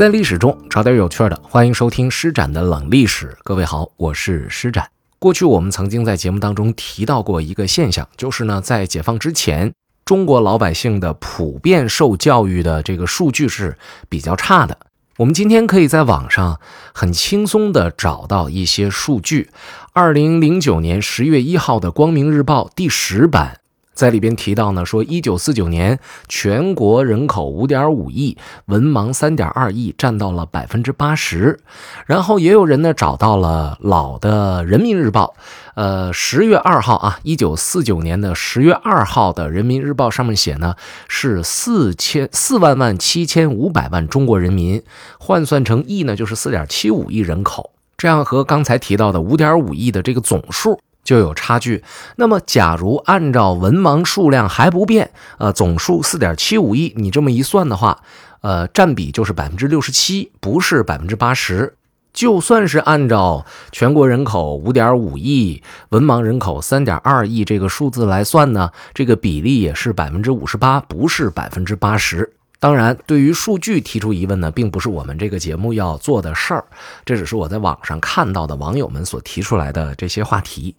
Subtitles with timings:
[0.00, 3.36] 在历史中找点有趣的，欢迎收听施展的冷历史。
[3.44, 4.88] 各位好，我是施展。
[5.18, 9.70] 过去我们曾经在节目当中提到过一个现象，就是呢，在解放之前，
[10.06, 13.76] 中国老百姓的普遍受教育的这个数据是
[14.08, 14.74] 比较差的。
[15.18, 16.58] 我们今天可以在网上
[16.94, 19.50] 很轻松地找到一些数据。
[19.92, 23.60] 二零零九年十月一号的《光明日报》第十版。
[23.92, 31.60] 在里边提到呢，说一九四九年全国人口五点五亿，文盲三点二亿，占到了百分之八十。
[32.06, 35.34] 然后也有人呢找到了老的人民日报，
[35.74, 40.76] 呃，十月二号啊，一九四九年的十月二号的人民日报上面写呢
[41.08, 44.82] 是四千四万万七千五百万中国人民，
[45.18, 50.80] 换算成亿呢就是四点七五亿人口，这样和刚才提到的五点五亿的这个总数。
[51.10, 51.82] 就有差距。
[52.14, 57.98] 那么，假如按照文盲数量还不变，呃，总数四点七五亿，你这么一算的话，
[58.42, 61.74] 呃，占比就是百分之六十七，不是百分之八十。
[62.12, 72.32] 就算是按照全国人口五点五亿，文盲人口三点二亿这个数字来算呢，这个比例也是百分之五十八，不是百分之八十。
[72.60, 76.64] 当然，对于数据提出疑问呢，并不是我们这个节目要做的事儿，
[77.06, 80.76] 这只是我在网上看到的网友们所提出来的这些话题。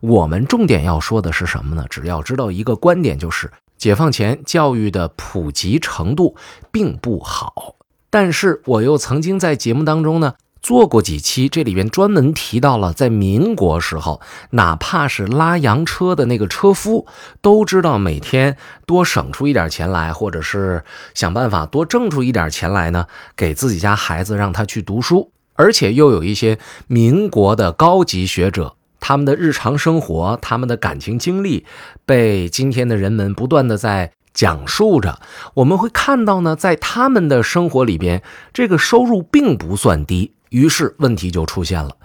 [0.00, 1.84] 我们重点要说的是什么呢？
[1.90, 6.34] 只要知道一个观点，就是解放前教育的普及程度
[6.72, 7.76] 并不好。
[8.08, 10.34] 但是我又曾经在节目当中呢。
[10.62, 17.06] 做过几期，这里边专门提到了，在民国时候，哪怕是拉洋车的那个车夫，
[17.40, 25.32] 都知道每天多省出一点钱来，或者是想办法多挣出一点钱来呢，给自己家孩子让他去读书。
[25.54, 31.66] 而且又有一些民国的高级学者，他们的日常生活、他们的感情经历，
[32.06, 35.20] 被今天的人们不断的在讲述着。
[35.54, 38.22] 我们会看到呢，在他们的生活里边，
[38.54, 40.32] 这个收入并不算低。
[40.50, 41.96] 于是问题就出现了，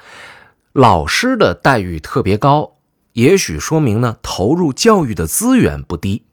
[0.73, 2.77] 老师的待遇特别高，
[3.13, 6.23] 也许说明呢投入教育的资源不低。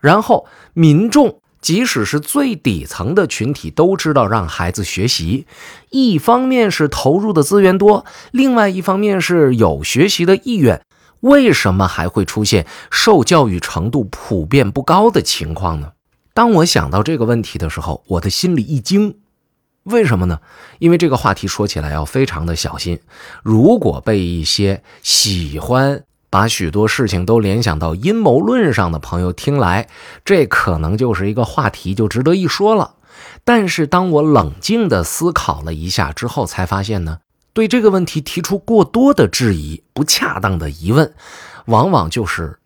[0.00, 5.46] 然后民众即使是最底层的群体都知道让孩子学习，
[5.90, 10.80] 一方面是投入的资源多，另外一方面是有学习的意愿。
[11.20, 15.92] 为什么还会出现受教育程度普遍不高的情况呢？
[16.32, 19.16] 当我想到这个问题的时候，我的心里一惊。
[19.88, 20.40] 为什么呢？
[20.78, 23.00] 因为这个话题说起来要非常的小心，
[23.42, 29.88] 如果被一些喜欢把许多事情都联想到阴谋论上的朋友听来，
[30.24, 32.96] 这可能就是一个话题，就值得一说了。
[33.44, 37.20] 但是当我冷静地思考了一下之后，才发现呢，
[37.54, 41.14] 对这个问题提出过多的质疑、不恰当的疑问，
[41.64, 42.58] 往往就是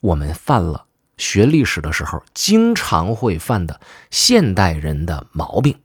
[0.00, 0.86] 我们犯了
[1.18, 3.78] 学历史的时候经常会犯的
[4.10, 5.76] 现代人的毛病。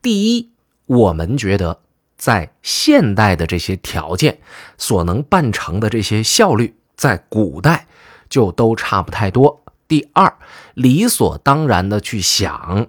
[0.00, 0.50] 第一，
[0.86, 1.80] 我们觉得
[2.16, 4.38] 在现代的这些条件
[4.76, 7.86] 所能办成的这些效率，在古代
[8.28, 9.62] 就都差不太多。
[9.88, 10.32] 第二，
[10.74, 12.86] 理所当然的去想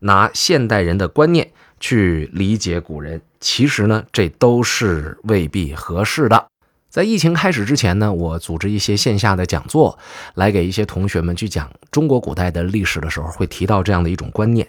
[0.00, 1.50] 拿现代人的观念
[1.80, 6.46] 去理解古人，其实呢，这都是未必合适的。
[6.90, 9.98] 在疫情开始之前呢，我组织一些线下的讲座，
[10.34, 14.68] 来给一些同学们去讲中国古代的历史的时候，会提到这样的一种观念。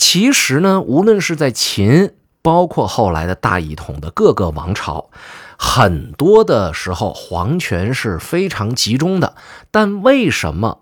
[0.00, 5.10] 其实呢，无论是在秦，包括后来的大一统的各个王朝，
[5.58, 9.34] 很多的时候皇权是非常集中的，
[9.70, 10.80] 但为什么？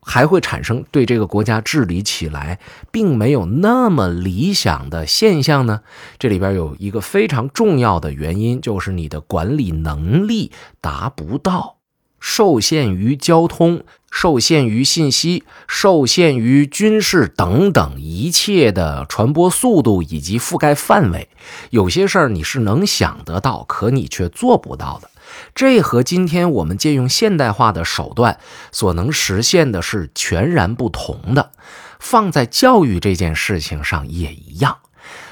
[0.00, 2.58] 还会产生对这个国家治理起来
[2.90, 5.82] 并没有那么理想的现象呢？
[6.18, 10.50] 这里边有一个非常重要的原因，就是你的管理能力
[10.80, 11.76] 达不到，
[12.24, 21.28] 受限于交通，受限于信息，受限于军事等等一切的传播速度以及覆盖范围，
[21.70, 25.10] 有些事儿你是能想得到，可你却做不到的。
[25.52, 28.38] 这和今天我们借用现代化的手段
[28.70, 31.50] 所能实现的是全然不同的。
[31.98, 34.78] 放在教育这件事情上也一样。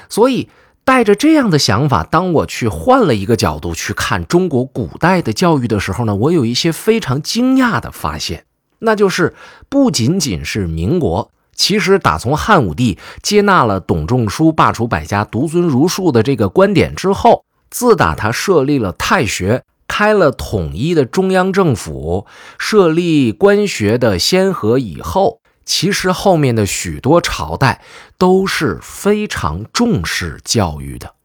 [0.09, 0.49] 所以，
[0.83, 8.45] 带着这样的想法，当我去换了一个角度去看中国古代的教育的时候呢，我有一些非常惊讶的发现，
[8.79, 9.33] 那就是
[9.69, 19.63] 不仅仅是民国，其实打从汉武帝接纳了董仲舒罢黜百家、独尊儒术的这个观点之后，自打他设立了太学。
[19.87, 22.25] 开了统一的中央政府，
[22.57, 25.40] 设立官学的先河以后，
[25.71, 27.81] 其实后面的许多朝代
[28.17, 31.15] 都是非常重视教育的，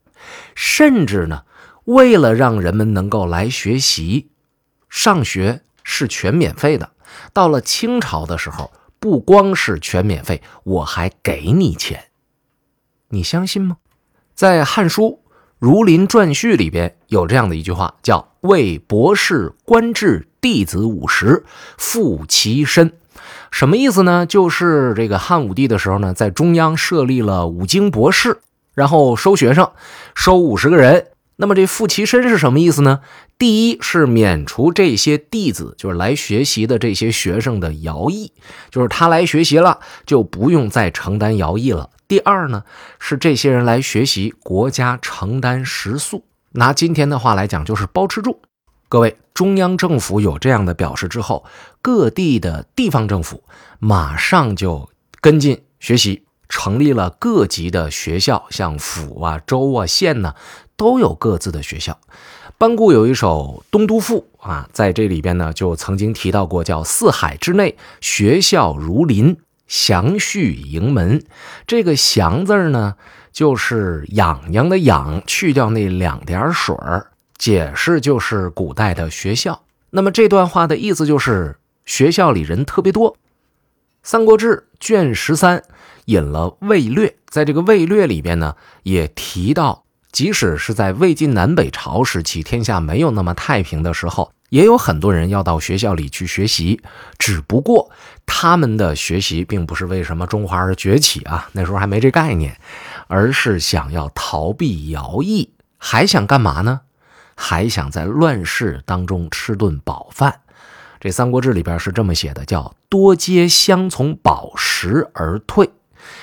[0.54, 1.42] 甚至呢，
[1.84, 4.28] 为了让人们能够来学习，
[4.88, 6.92] 上学是全免费的。
[7.32, 8.70] 到了清朝的时候，
[9.00, 12.04] 不光是全免费，我还给你钱。
[13.08, 13.78] 你相信吗？
[14.36, 15.24] 在《汉书·
[15.58, 21.44] 儒林传序》里边有这样的一句话，叫“为博士官至弟子五十，
[21.76, 22.96] 复其身”。
[23.50, 24.26] 什么意思呢？
[24.26, 28.38] 就是这个汉武帝的时候呢，在中央设立了五经博士，
[28.74, 29.70] 然后收学生，
[30.14, 31.08] 收五十个人。
[31.38, 33.00] 那么这复其身是什么意思呢？
[33.36, 38.32] 第一是免除这些弟子，就是来学习的这些学生的徭役，
[38.70, 41.90] 就是他来学习了就不用再承担徭役了。
[42.08, 42.62] 第二呢，
[42.98, 48.40] 是这些人来学习，国家承担食宿，拿今天的话来讲就是包吃住。
[48.88, 51.44] 各位，中央政府有这样的表示之后，
[51.82, 53.42] 各地的地方政府
[53.80, 54.88] 马上就
[55.20, 60.36] 跟进学习，成立了各级的学校，像府啊、州啊、县呢，
[60.76, 61.98] 都有各自的学校。
[62.58, 69.36] 班固有一首《东都赋》啊，在这里边呢，就曾经提到过，叫“四海之内，学校如林，
[69.66, 71.24] 祥序营门”。
[71.66, 72.94] 这个“祥”字呢，
[73.32, 77.10] 就是痒痒的“痒”，去掉那两点水儿。
[77.38, 79.62] 解释就是古代的学校。
[79.90, 83.12] 那么这段话的意思就是学校里人特别多。
[84.02, 85.62] 《三国志》卷十三
[86.04, 88.54] 引了《魏略》，在这个《魏略》里边呢，
[88.84, 96.80] 也提到，即使是在魏晋南北朝时期，天下没有那么太平的时候，也有很多人要到学校里去学习。
[97.18, 97.90] 只不过
[98.24, 102.56] 他们的学习并不是为什么中华而崛起啊，那时候还没这概念，
[103.08, 106.82] 而是想要逃避徭役，还想干嘛呢？
[107.36, 110.40] 还想在乱世当中吃顿饱饭，
[110.98, 115.70] 这《三国志》里边是这么写的，叫“多皆相从饱食而退”，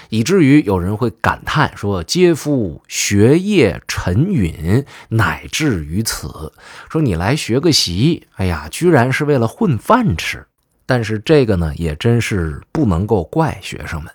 [0.10, 6.51] 以至于有人会感叹说：“皆夫学业沉允，乃至于此。”
[6.89, 10.45] 说你来学个习，哎呀，居然是为了混饭吃。
[10.86, 14.12] 但是这个呢，也真是不能够怪学生们。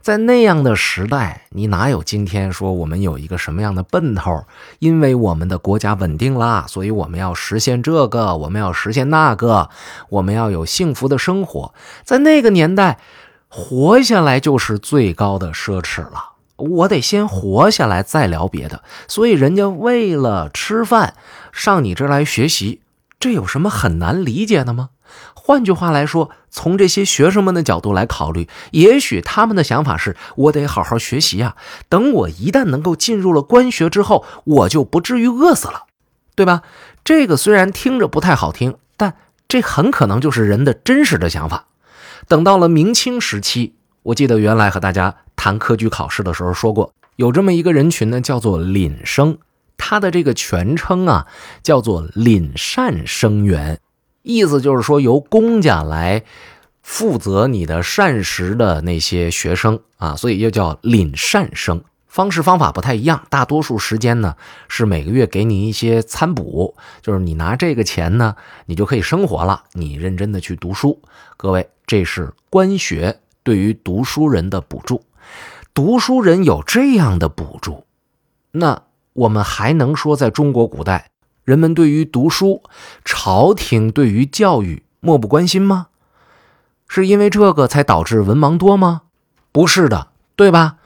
[0.00, 4.44] 在那样的时代，你哪有今天说我们有一个什么样的奔头？
[4.78, 9.70] 因为我们的国家稳定啦，所以我们要实现这个，我们要实现那个，
[10.08, 11.72] 我们要有幸福的生活。
[12.04, 12.98] 在那个年代，
[13.48, 16.30] 活下来就是最高的奢侈了。
[16.56, 18.82] 我得先活下来，再聊别的。
[19.08, 21.14] 所以人家为了吃饭
[21.52, 22.82] 上你这来学习，
[23.18, 24.90] 这有什么很难理解的吗？
[25.34, 31.56] 换句话来说，从这些学生们的角度来考虑，也许他们的想法是：我得好好学习呀。
[31.88, 35.84] 等我一旦能够进入了官学之后，我就不至于饿死了，
[36.36, 36.62] 对吧？
[37.04, 39.16] 这个虽然听着不太好听，但
[39.48, 41.66] 这很可能就是人的真实的想法。
[42.28, 43.74] 等到了明清时期，
[44.04, 49.38] 我记得原来和大家谈科举考试的时候说过，有这么一个人群呢，叫做廪生，
[49.76, 51.26] 他的这个全称啊，
[51.64, 53.80] 叫做廪善生员。
[54.22, 56.22] 意思就是说，由公家来
[56.82, 61.82] 负责你的膳食的那些学生啊，所以又叫廪善生。
[62.06, 64.36] 方式方法不太一样，大多数时间呢
[64.68, 68.36] 是每个月给你一些餐补，就是你拿这个钱呢，
[68.66, 69.64] 你就可以生活了。
[69.72, 71.00] 你认真的去读书，
[71.38, 75.02] 各位，这是官学对于读书人的补助。
[75.72, 77.86] 读书人有这样的补助，
[78.50, 78.82] 那
[79.14, 81.11] 我们还能说在中国古代？
[81.44, 82.62] 人们对于读书，
[83.04, 85.88] 朝廷对于教育漠不关心吗？
[86.86, 89.02] 是因为这个才导致文盲多吗？
[89.50, 90.76] 不是的，对吧？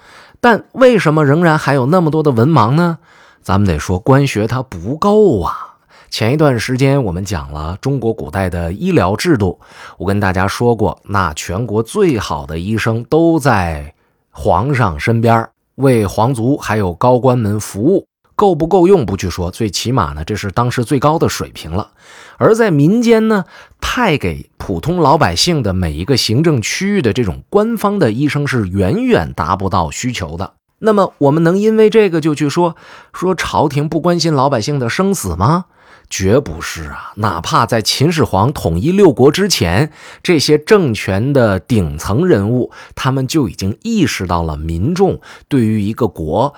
[0.41, 2.99] 但为什么仍然还有那么多的文盲呢？
[3.43, 5.77] 咱们得说官学它不够啊。
[6.09, 9.61] 前一段时间我们讲了中国古代的医疗制度，
[9.99, 13.95] 我跟大家说过，那全国最好的医生都在
[14.31, 18.07] 皇上身边，为皇族还有高官们服务。
[18.37, 21.91] 够不够用不去说，最起码呢，这是当时最高的水平了。
[22.37, 23.47] 而在民间呢，
[23.81, 30.53] 派给普通老百姓的每一个行政区域的这种官方的医生是远远达不到需求的。
[30.81, 32.77] 那么，我们能因为这个就去说
[33.15, 35.65] 说朝廷不关心老百姓的生死吗？
[36.09, 37.13] 绝不是啊！
[37.17, 39.91] 哪怕在秦始皇统一六国之前，
[40.23, 46.55] 这些政权的顶层人物，他们就已经意识到了民众对于一个国。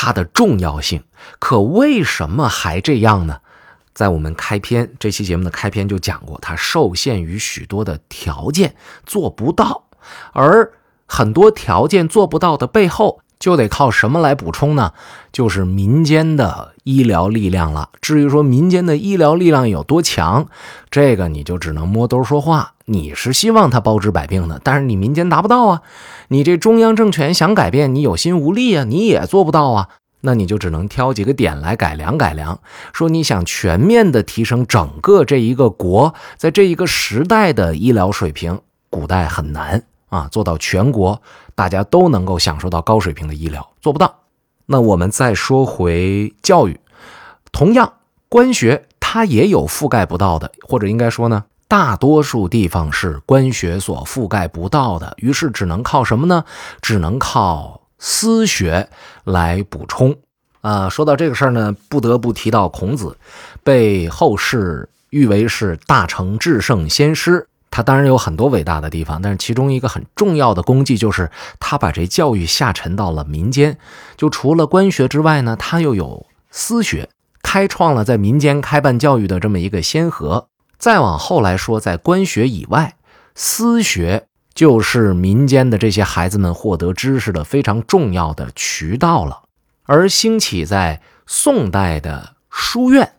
[0.00, 1.02] 它的重要性，
[1.40, 3.40] 可为什么还这样呢？
[3.92, 9.88] 在我们开篇这期节目的开篇就讲过，它受限于许多的条件做不到，
[10.32, 10.72] 而
[11.08, 13.22] 很多条件做不到的背后。
[13.38, 14.92] 就得靠什么来补充呢？
[15.32, 17.90] 就是民间的医疗力量了。
[18.00, 20.46] 至于说民间的医疗力量有多强，
[20.90, 22.72] 这个你就只能摸兜说话。
[22.86, 25.82] 你是希望他包治百病的，但是你民间达不到啊。
[26.28, 29.88] 你这中央政权想改变，你有心无力啊，你也做不到啊。
[30.22, 32.58] 那你就只能挑几个点来改良改良。
[32.92, 39.84] 说你想全面的提升整个这一个国在这一个时代的医疗水平，古代很难。
[40.08, 41.20] 啊，做到全国
[41.54, 44.20] 大家都能够享受到高水平的医疗，做不到。
[44.66, 46.78] 那我们再说回教育，
[47.52, 47.94] 同样，
[48.28, 56.44] 官学它也有覆盖不到的，或者应该说呢，大多数地方是官学所覆盖不到的，于是只能靠什么呢？
[56.82, 58.88] 只能靠私学
[59.24, 60.16] 来补充。
[60.60, 63.16] 啊，说到这个事儿呢，不得不提到孔子，
[63.62, 67.47] 被后世誉为是大成至圣先师。
[67.78, 71.30] 他当然有很多伟大的地方，但是其中一个很重要的功绩就是
[71.60, 73.78] 他把这教育下沉到了民间。
[74.16, 77.08] 就除了官学之外呢，他又有私学，
[77.40, 80.48] 开创了在民间开办教育的这么一个先河。
[80.76, 82.96] 再往后来说，在官学以外，
[83.36, 89.42] 私学就是民间的这些孩子们获得知识的非常重要的渠道了。
[89.84, 93.12] 而兴起在宋代的书院，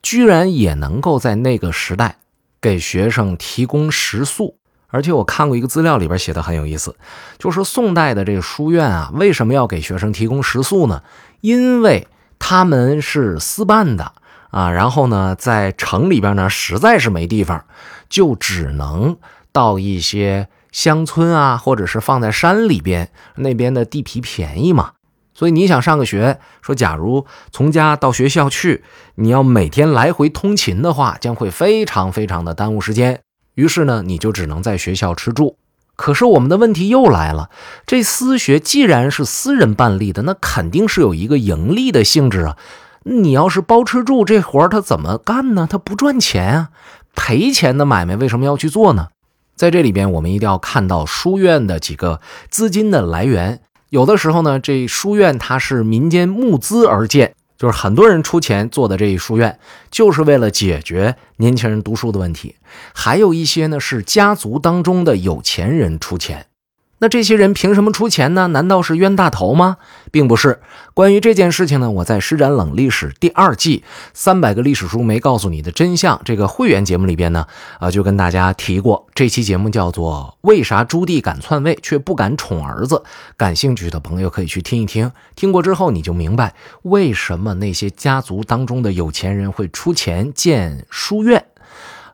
[0.00, 2.16] 居然也能够在那个时代
[2.60, 4.56] 给学生提供食宿。
[4.90, 6.96] 而且我看过一个资料，里边写的很有意思，
[7.38, 11.02] 就是宋代的这个书院啊，为什么要给学生提供食宿呢？
[11.42, 14.12] 因为他们是私办的
[14.50, 17.64] 啊，然后呢，在城里边呢，实在是没地方，
[18.08, 19.18] 就只能
[19.52, 24.92] 到一些乡村啊，或者是放在山里边，那边的地皮便宜嘛。
[25.38, 28.82] 所以你想上个学，说假如从家到学校去，
[29.14, 33.20] 你要每天来回通勤的话，将会非常非常的耽误时间。
[33.54, 35.56] 于是呢，你就只能在学校吃住。
[35.94, 37.50] 可是我们的问题又来了，
[37.86, 42.56] 这私学既然是私人办理的，那肯定是有一个盈利的性质啊。
[43.04, 45.68] 你要是包吃住这活儿，他怎么干呢？
[45.70, 46.70] 他不赚钱啊，
[47.14, 49.10] 赔钱的买卖为什么要去做呢？
[49.54, 53.60] 在这里边，我们一定要看到书院的几个资金的来源。
[53.90, 59.58] 有的时候呢，这书院它是民间募资而建，就是很多人出钱做的这一书院，
[59.90, 62.56] 就是为了解决年轻人读书的问题。
[62.92, 66.47] 还有一些呢是家族当中的有钱人出钱。
[67.00, 68.48] 那这些人凭什么出钱呢？
[68.48, 69.76] 难道是冤大头吗？
[70.10, 70.60] 并不是。
[70.94, 77.46] 关于这件事情呢，我在《施展冷历史》第二季三百个历史书没告诉你的真相这个会员节目里边呢，
[77.78, 79.06] 啊，就跟大家提过。
[79.14, 82.96] 这期节目叫做《为啥朱棣敢篡位却不敢宠儿子》。
[83.36, 85.12] 感兴趣的朋友可以去听一听。
[85.36, 91.44] 听过之后你就明白为什么那些家族当中的有钱人会出钱建书院。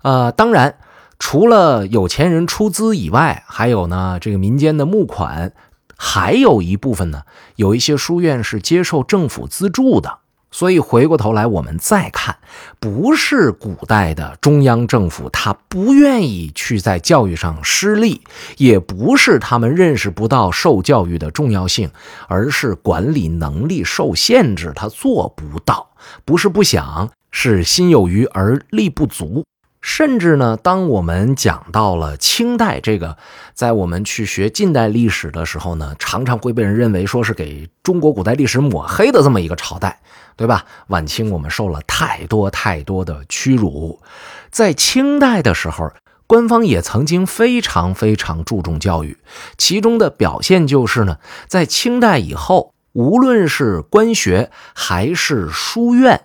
[0.02, 0.76] 呃，当然。
[1.18, 5.52] 除了有钱人出资以外，还有呢，这个民间的募款，
[5.96, 7.22] 还有一部分呢，
[7.56, 10.18] 有一些书院是接受政府资助的。
[10.50, 12.36] 所以回过头来，我们再看，
[12.78, 18.20] 不是古代的中央政府他不愿意去在教育上施力，
[18.56, 21.90] 也不是他们认识不到受教育的重要性，
[22.28, 25.90] 而是管理能力受限制，他做不到。
[26.24, 29.44] 不是不想，是心有余而力不足。
[29.86, 33.18] 甚至呢，当我们讲到了清代这个，
[33.52, 40.00] 在我们去学近代历史的时候呢，常常会被人认为说是给中国古代历史抹黑的这么一个朝代，
[40.36, 40.64] 对吧？
[40.86, 44.00] 晚清我们受了太多太多的屈辱，
[44.50, 45.92] 在清代的时候，
[46.26, 49.18] 官方也曾经非常非常注重教育，
[49.58, 56.22] 其中的表现就是呢，在清代以后，无论是官学还是书院。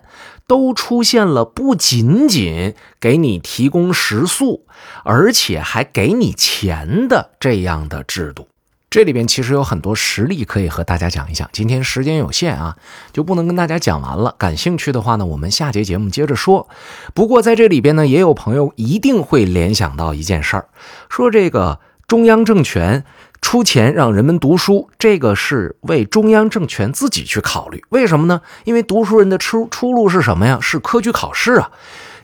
[0.50, 4.66] 都出现了，不仅仅给你提供食宿，
[5.04, 8.48] 而且还给你钱的这样的制度。
[8.90, 11.48] 这里边其实有很多实例可以和大家讲一讲。
[11.52, 12.76] 今天时间有限啊，
[13.12, 14.34] 就不能跟大家讲完了。
[14.36, 16.68] 感兴趣的话呢，我们下节节目接着说。
[17.14, 20.66] 不过在这里边呢，也有朋友一定会联想到一件事儿，
[21.08, 21.78] 说这个
[22.08, 23.04] 中央政权。
[23.40, 27.82] 出钱让人们读书，这个是为中央政权自己去考虑。
[27.88, 28.42] 为什么呢？
[28.64, 30.58] 因为读书人的出出路是什么呀？
[30.60, 31.70] 是科举考试啊！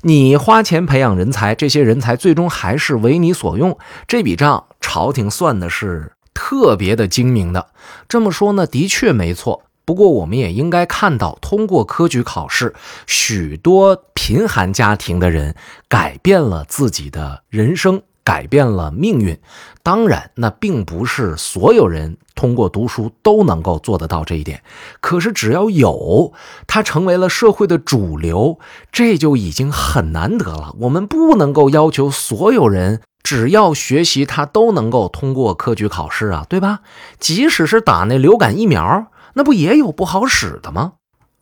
[0.02, 3.76] 你花钱培养人才，这些人才最终还是为你所用。
[4.06, 7.68] 这笔账朝廷算的是特别的精明的。
[8.08, 9.62] 这么说呢，的确没错。
[9.85, 12.75] 不过我们也应该看到，通过科举考试，
[13.06, 15.56] 许多贫寒家庭的人
[15.88, 18.02] 改变了自己的人生。
[18.26, 19.38] 改变了命运，
[19.85, 24.64] 当然，那并不是所有人通过读书都能够做得到这一点。
[25.00, 26.33] 可是，只要有
[26.66, 28.59] 它成为了社会的主流，
[28.90, 30.75] 这就已经很难得了。
[30.80, 36.80] 我们不能够要求所有人只要学习，他都能够通过科举考试啊，对吧？
[37.21, 40.95] 即使是打那流感疫苗，那不也有不好使的吗？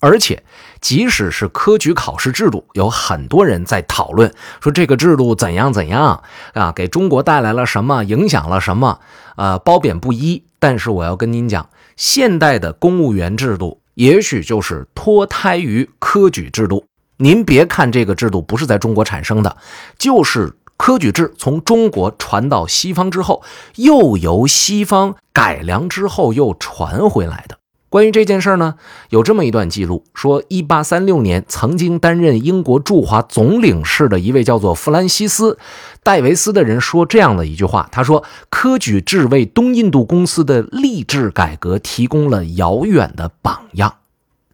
[0.04, 0.42] 而且，
[0.82, 4.30] 即使是科举考试制度，有很多人在讨论
[4.60, 9.00] 说这个制度怎样怎样啊，给中国带来了什么，影响了什么，
[9.36, 10.44] 呃，褒贬不一。
[10.58, 16.84] 但是我要跟您讲，现代的公务员制度也许就是脱胎于科举制度。
[17.16, 19.56] 您别看这个制度不是在中国产生的，
[19.98, 23.42] 就是科举制从中国传到西方之后，
[23.76, 27.56] 又由西方改良之后又传回来的。
[27.94, 28.74] 关于这件事儿呢，
[29.10, 35.52] 有这么一段记录，说1836年，曾经担任英国驻华总领事的一位叫做弗兰西斯·
[36.02, 43.94] 戴维斯的人说这样的一句话：“他说，科举制为东印度公司的吏治改革提供了遥远的榜样。”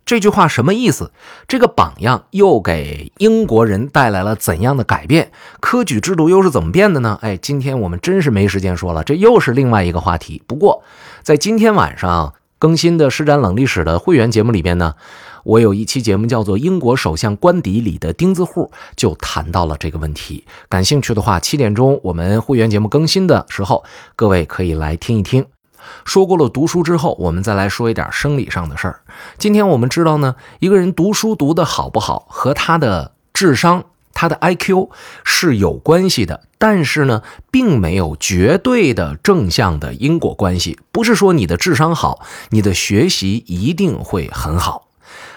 [0.05, 1.11] 这句话什么意思？
[1.49, 5.33] 这个榜样又给英国人带来了怎样的改变？
[5.61, 7.19] 科举制度又是怎么变的呢？
[7.23, 10.43] 哎，今天我们真是没时间说了，这又是另外一个话题。
[10.47, 10.83] 不过，
[11.23, 12.35] 在今天晚上。
[12.61, 14.95] 更新的施展冷历史的会员节目里边呢，
[15.45, 20.45] 我有一期节目叫做《英国首相官邸里的钉子户》，就谈到了这个问题。
[20.69, 23.83] 感兴趣的话，七点钟我们会员节目更新的时候，
[24.14, 25.47] 各位可以来听一听。
[26.05, 29.00] 说过了读书之后，我们再来说一点生理上的事儿。
[29.38, 33.85] 今天我们知道呢，一个人读书读得好不好，和他的智商。
[34.21, 34.91] 它的 IQ
[35.25, 40.79] 是有关系的，但是呢，并没有绝对的正向的因果关系。
[40.93, 44.89] 不是说你的智商好，你的学习一定会很好。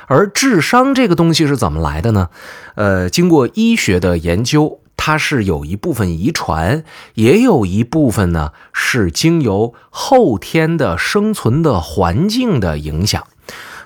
[0.08, 2.28] 而智商这个东西是怎么来的呢？
[2.75, 13.25] 呃，经过医学的研究，它是有一部分遗传，也有一部分呢是经由后天的生存的环境的影响。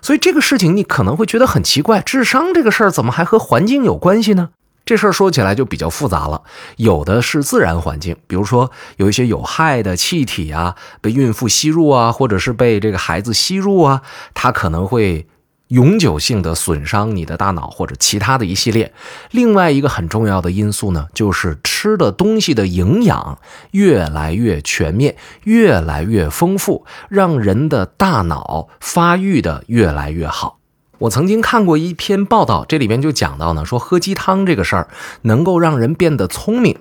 [0.01, 4.49] 所以这个事情你可能会觉得很奇怪，智商这个事儿怎么还和环境有关系呢？
[4.87, 6.41] 这事儿说起来就比较复杂了，
[6.77, 14.01] 有的是自然环境，比如说有一些有害的气体啊，被孕妇吸入啊，或者是被这个孩子吸入啊，
[14.33, 15.27] 它可能会
[15.67, 18.93] 永久性的损伤你的大脑或者其他的一系列。
[19.31, 23.39] 另外一个很重要的因素呢，就是吃的东西的营养
[23.71, 30.56] 越来越全面，越来越丰富，让人的大脑发育的越来越好。
[30.99, 34.87] 我曾经看过一篇报道，这里边就讲到呢，说喝鸡汤这个事儿
[35.21, 36.77] 能够让人变得聪明，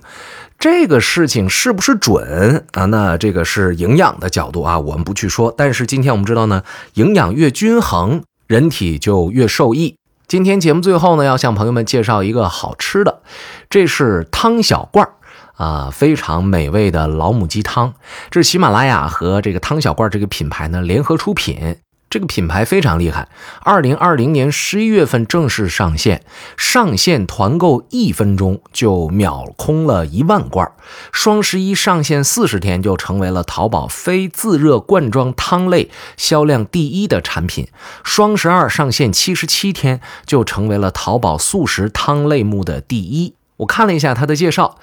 [0.59, 2.87] 这个事情是不是准啊？
[2.87, 5.53] 那这个是营养的角度啊，我们不去说。
[5.57, 6.63] 但是今天我们知道呢，
[6.95, 9.97] 营养越均衡，人体就越受益。
[10.27, 13.21] 今天节目最后呢，要向朋友们介绍一个好吃的，
[13.69, 15.13] 这是汤小罐儿
[15.55, 17.93] 啊，非常美味的老母鸡汤。
[18.31, 21.77] 这是喜马拉雅和这个汤小罐这个品牌呢联合出品。
[22.17, 23.29] 这个品牌非常厉害，
[23.61, 26.23] 二零二零年十一月份正式上线，
[26.57, 30.73] 上线团购一分钟就秒空了一万罐。
[31.13, 37.69] 双十一上线四十天就成为了淘宝非自热罐装汤类销量第一的产品。
[38.03, 43.35] 双十二上线七十七天就成为了淘宝速食汤类目的第一。
[43.59, 44.79] 我看了一下它的介绍。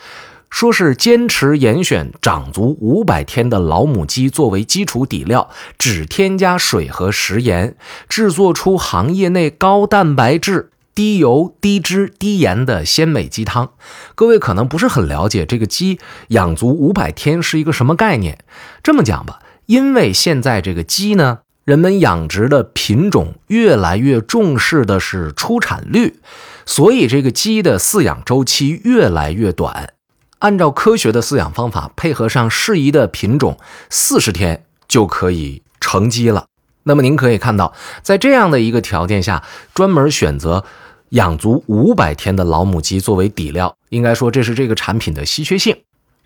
[0.54, 7.76] 说是坚持严选长足五百天的老母鸡作为基础底料，只添加水和食盐，
[8.08, 13.72] 制作出行业内高蛋白质、低油、低脂、低盐的鲜美鸡汤。
[14.14, 18.38] 各位可能不是很了解这个鸡养足五百天是一个什么概念。
[18.84, 26.20] 这么讲吧，因为现在这个鸡呢，人们养殖的品种越来越重视的是出产率，
[26.64, 29.94] 所以这个鸡的饲养周期越来越短。
[30.44, 33.58] 按照科学的饲养方法，配合上适宜的品种，
[33.90, 36.48] 四十天就可以成鸡了。
[36.84, 39.42] 那么您可以看到，在这样的一个条件下，
[39.74, 40.66] 专门选择
[41.12, 45.78] 养足五百天的老母鸡作为底料，应该说这是这个产品的稀缺性。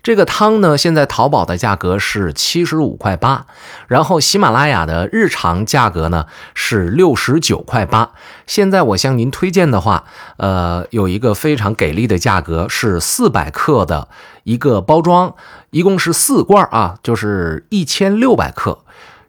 [0.08, 3.44] 这个汤呢，现在淘宝的价格是七十五块八，
[3.88, 8.12] 然后喜马拉雅的日常价格呢是六十九块八。
[8.46, 10.04] 现在我向您推荐的话，
[10.38, 14.08] 呃，有一个非常给力的价格，是四百克的
[14.44, 15.34] 一个包装，
[15.72, 18.78] 一共是四罐啊，就是一千六百克，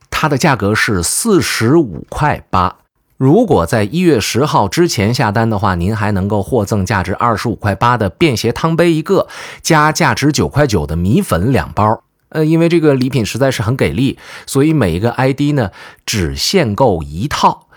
[0.10, 2.78] 它的价格是四十五块八。
[3.20, 9.28] 如果在一月十号之前下单的话，您还能够获赠价值二十五块八的便携汤杯一个，
[9.62, 12.02] 加价值九块九的米粉两包。
[12.30, 15.72] 呃，因为这个礼品实在是很给力，所以每一个 ID 呢
[16.06, 17.68] 只限购一套。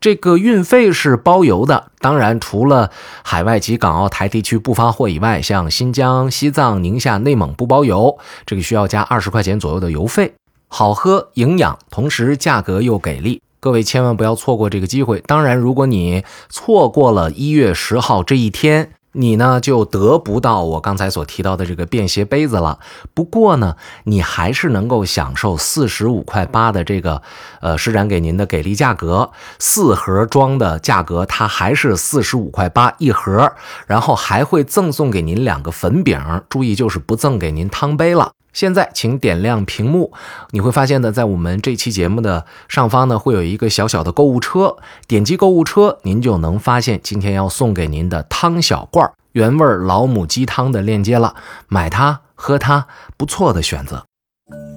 [0.00, 2.92] 这个运费是包邮的，当然除了
[3.24, 10.34] 海外及港澳台地区不发货以外，像新疆、西藏、宁夏、内蒙不包邮，这个需要加二十块钱左右的邮费。
[10.68, 13.42] 好喝、营养，同时价格又给力。
[13.62, 15.22] 各位千万不要错过这个机会。
[15.24, 22.80] 当然，如果你错过了一月十号这一天，你呢就得不到我刚才所提到的这个便携杯子了。
[23.14, 27.22] 不过呢，你还是能够享受四十五块八的这个
[27.60, 33.52] 呃施展给您的给力价格，四盒装的价格它还是四十五块八一盒，
[33.86, 38.32] 然后还会赠送给您两个粉饼，注意就是不赠给您汤杯了。
[38.52, 40.12] 现在，请点亮屏幕，
[40.50, 51.34] 你会发现呢，在我们这期节目的上方呢，会有一个小小的购物车，点击购物车，您就能发现今天要送给您的汤小罐原味老母鸡汤的链接了。
[51.68, 52.86] 买它，喝它，
[53.16, 54.04] 不错的选择。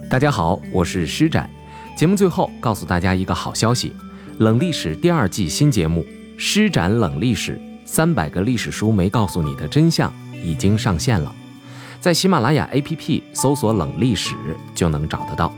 [0.09, 1.49] 大家好，我是施展。
[1.97, 3.93] 节目最后告诉大家一个好消息：
[4.37, 6.01] 冷历史第二季新节目
[6.37, 10.09] 《施展冷历史：三百个历史书没告诉你的真相》
[10.41, 11.35] 已经上线了，
[12.05, 14.35] 在喜马拉雅 APP 搜索“冷历史”
[14.75, 15.51] 就能找得到。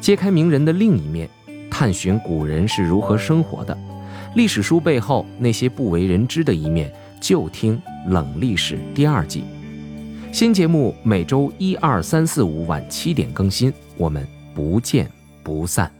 [0.00, 1.28] 揭开名人的另一面，
[1.70, 3.76] 探寻古人是如何生活的，
[4.34, 7.76] 历史书背后那些不为人知的一面，就听
[8.10, 9.44] 《冷历史》第二季。
[10.32, 15.06] 新节目每周一、二、三、四、五晚七点更新，我们不见
[15.42, 15.92] 不散。